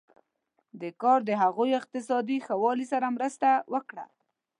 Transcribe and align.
دې 0.79 0.89
کار 1.01 1.19
د 1.25 1.31
هغوی 1.41 1.69
اقتصادي 1.79 2.37
ښه 2.45 2.55
والی 2.63 2.85
سره 2.93 3.07
مرسته 3.15 3.49
وکړه. 3.73 4.05